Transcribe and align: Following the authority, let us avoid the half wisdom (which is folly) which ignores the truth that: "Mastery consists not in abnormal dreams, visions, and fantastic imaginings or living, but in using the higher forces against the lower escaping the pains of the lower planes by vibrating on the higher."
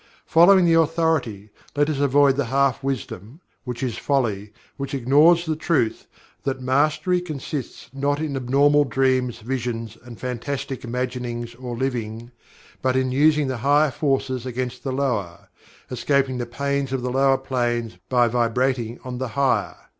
Following 0.25 0.65
the 0.65 0.73
authority, 0.81 1.51
let 1.75 1.87
us 1.87 1.99
avoid 1.99 2.35
the 2.35 2.45
half 2.45 2.83
wisdom 2.83 3.39
(which 3.65 3.83
is 3.83 3.99
folly) 3.99 4.51
which 4.75 4.95
ignores 4.95 5.45
the 5.45 5.55
truth 5.55 6.07
that: 6.41 6.59
"Mastery 6.59 7.21
consists 7.21 7.87
not 7.93 8.19
in 8.19 8.35
abnormal 8.35 8.83
dreams, 8.85 9.41
visions, 9.41 9.99
and 10.03 10.19
fantastic 10.19 10.83
imaginings 10.83 11.53
or 11.53 11.77
living, 11.77 12.31
but 12.81 12.95
in 12.95 13.11
using 13.11 13.45
the 13.47 13.57
higher 13.57 13.91
forces 13.91 14.43
against 14.43 14.83
the 14.83 14.91
lower 14.91 15.49
escaping 15.91 16.39
the 16.39 16.47
pains 16.47 16.91
of 16.91 17.03
the 17.03 17.11
lower 17.11 17.37
planes 17.37 17.99
by 18.09 18.27
vibrating 18.27 18.99
on 19.03 19.19
the 19.19 19.27
higher." 19.37 19.75